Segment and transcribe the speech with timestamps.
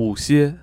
[0.00, 0.54] 午歇。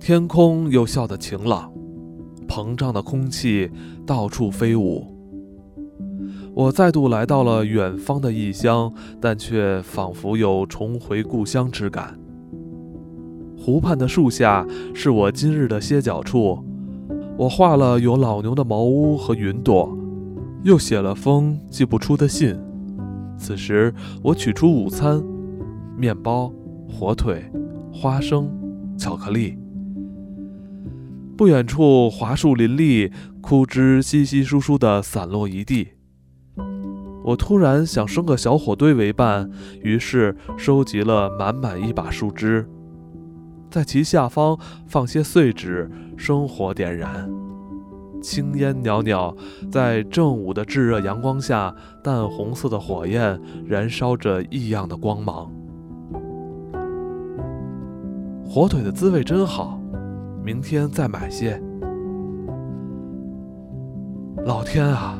[0.00, 1.72] 天空又笑得晴朗，
[2.48, 3.70] 膨胀的空气
[4.04, 5.06] 到处飞舞。
[6.52, 12.18] 我再度来到了远方的异乡，但却仿佛有重回故乡之感。
[13.56, 16.58] 湖畔的树下是我今日的歇脚处。
[17.38, 19.96] 我画了有老牛的茅屋和云朵，
[20.64, 22.58] 又写了封寄不出的信。
[23.36, 25.22] 此时，我取出午餐：
[25.96, 26.50] 面包、
[26.88, 27.44] 火腿、
[27.92, 28.50] 花生、
[28.96, 29.58] 巧克力。
[31.36, 35.88] 不远处，桦树林立，枯枝稀稀疏疏地散落一地。
[37.24, 39.50] 我突然想生个小火堆为伴，
[39.82, 42.66] 于是收集了满满一把树枝，
[43.70, 47.30] 在其下方放些碎纸，生火点燃。
[48.24, 49.36] 青烟袅袅，
[49.70, 55.52] 在正午的炙热阳光下，淡红色的火焰燃烧着异样的光芒。
[58.48, 59.78] 火腿的滋味真好。
[60.42, 61.62] 明天再买些。
[64.44, 65.18] 老天啊，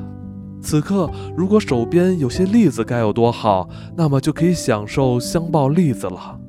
[0.62, 6.40] 此刻如果手边有些栗子该有多好，那么就可以享受香爆栗子了。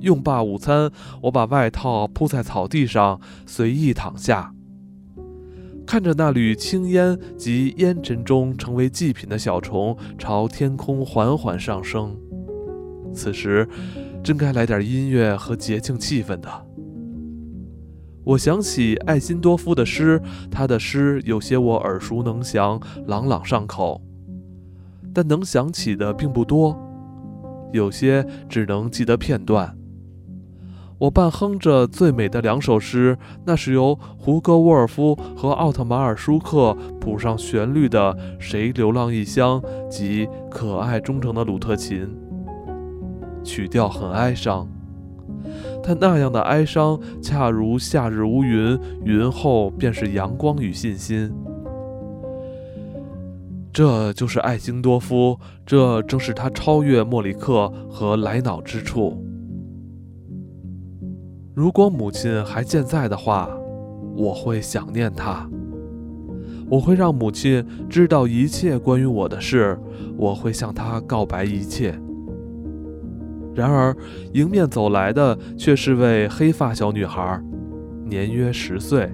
[0.00, 0.90] 用罢午餐，
[1.22, 4.52] 我把外套铺在草地上，随意躺下，
[5.90, 12.16] 看着那缕青烟及烟尘中成为祭品的小虫朝天空缓缓上升。
[13.12, 13.68] 此时，
[14.22, 16.48] 真该来点音乐和节庆气氛的。
[18.22, 24.00] 我想起艾辛多夫的诗，他的诗有些我耳熟能详，朗朗上口，
[25.12, 26.78] 但能想起的并不多，
[27.72, 29.76] 有些只能记得片段。
[31.00, 42.06] 我半哼着最美的两首诗，那是由胡歌沃尔夫和奥特马尔舒克谱上旋律的《谁流浪异乡》及《可爱忠诚的鲁特琴》，
[43.42, 44.68] 曲调很哀伤。
[45.82, 51.32] 但那样的哀伤，恰如夏日乌云，云后便是阳光与信心。
[53.72, 59.24] 这就是艾辛多夫，这正是他超越莫里克和莱瑙之处。
[61.60, 63.46] 如果母亲还健在的话，
[64.16, 65.46] 我会想念她。
[66.70, 69.78] 我会让母亲知道一切关于我的事，
[70.16, 71.94] 我会向她告白一切。
[73.54, 73.94] 然而，
[74.32, 77.38] 迎面走来的却是位黑发小女孩，
[78.06, 79.10] 年约十岁。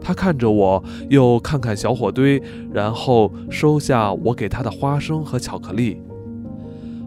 [0.00, 2.42] 她看着我，又看看小火堆，
[2.72, 6.02] 然后收下我给她的花生和巧克力，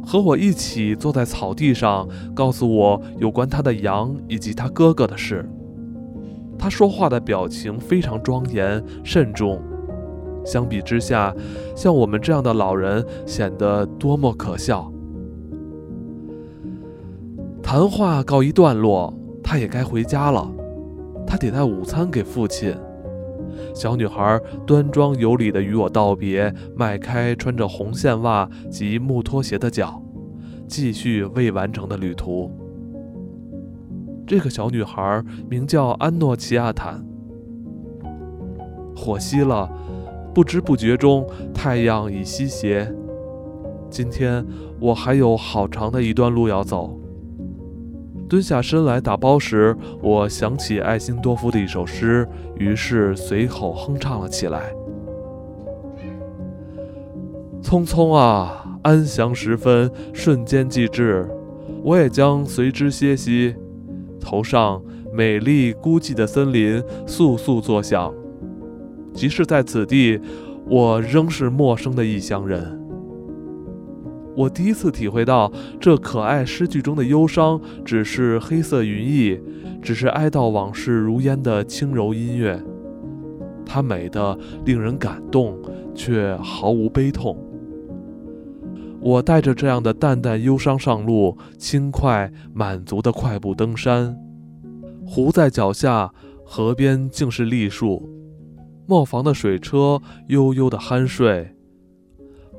[0.07, 5.45] 和我一起坐在草地上，告诉我有关他的羊以及他哥哥的事。
[6.57, 9.62] 他说话的表情非常庄严慎重，
[10.45, 11.35] 相比之下，
[11.75, 14.90] 像我们这样的老人显得多么可笑。
[17.62, 19.13] 谈话告一段落，
[19.44, 20.50] 他也该回家了。
[21.28, 22.74] 他得带午餐给父亲。
[23.73, 30.01] 小女孩端庄有礼地与我道别，迈开穿着红线袜及木拖鞋的脚，
[30.68, 32.51] 继续未完成的旅途。
[34.25, 37.06] 这个小女孩名叫安诺齐亚坦。
[38.95, 39.69] 火熄了，
[40.34, 42.94] 不知不觉中，太阳已西斜。
[43.89, 44.45] 今天
[44.81, 47.00] 我还有好长的一段路要走。
[48.29, 52.27] 蹲下身来打包时，我想起艾辛多夫的一首诗，
[52.57, 54.73] 于是随口哼唱了起来
[57.63, 61.29] ：“匆匆啊，安详时分，瞬间即至，
[61.83, 63.55] 我也将随之歇息。
[64.19, 64.83] 头上
[65.13, 68.13] 美丽孤寂的森林簌簌作响，
[69.13, 70.19] 即使在此地，
[70.67, 72.77] 我仍是陌生的异乡人。”
[74.37, 79.41] 我第一次体会到，这可爱诗句中的忧伤，只是黑色云翳，
[79.81, 82.63] 只是哀悼往事如烟的轻柔音乐。
[83.65, 85.57] 它美得令人感动，
[85.95, 87.35] 却毫无悲痛。
[89.00, 94.15] 我带着这样的淡淡忧伤上路，轻快满足地快步登山。
[95.03, 96.13] 湖在脚下，
[96.45, 98.07] 河边竟是栗树，
[98.85, 101.56] 磨坊的水车悠悠地酣睡。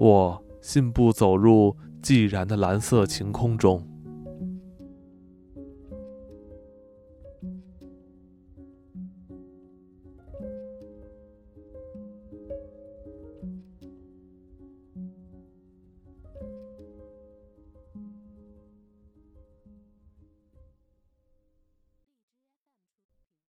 [0.01, 0.43] 我。
[0.61, 3.88] 信步走入寂然的蓝色晴空中。